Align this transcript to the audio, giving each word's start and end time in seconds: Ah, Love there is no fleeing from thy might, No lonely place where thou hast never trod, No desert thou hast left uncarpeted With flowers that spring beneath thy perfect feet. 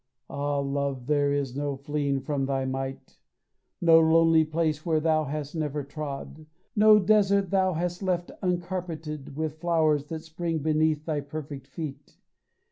Ah, 0.31 0.57
Love 0.57 1.05
there 1.05 1.31
is 1.31 1.55
no 1.55 1.75
fleeing 1.75 2.21
from 2.21 2.47
thy 2.47 2.65
might, 2.65 3.19
No 3.79 3.99
lonely 3.99 4.43
place 4.43 4.83
where 4.83 4.99
thou 4.99 5.25
hast 5.25 5.53
never 5.55 5.83
trod, 5.83 6.47
No 6.75 6.97
desert 6.97 7.51
thou 7.51 7.73
hast 7.73 8.01
left 8.01 8.31
uncarpeted 8.41 9.35
With 9.37 9.59
flowers 9.59 10.05
that 10.05 10.23
spring 10.23 10.57
beneath 10.57 11.05
thy 11.05 11.21
perfect 11.21 11.67
feet. 11.67 12.17